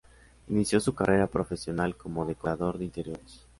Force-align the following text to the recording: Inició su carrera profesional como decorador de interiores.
Inició 0.47 0.79
su 0.79 0.95
carrera 0.95 1.27
profesional 1.27 1.95
como 1.95 2.25
decorador 2.25 2.79
de 2.79 2.85
interiores. 2.85 3.45